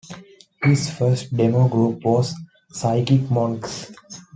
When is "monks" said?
3.29-3.91